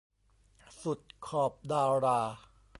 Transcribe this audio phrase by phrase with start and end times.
[0.81, 2.19] สุดขอบดารา